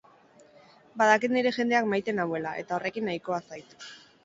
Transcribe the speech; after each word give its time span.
Badakit 1.01 1.35
nire 1.35 1.51
jendeak 1.59 1.91
maite 1.93 2.17
nauela, 2.21 2.55
eta 2.65 2.79
horrekin 2.81 3.09
nahikoa 3.13 3.43
zait. 3.47 3.81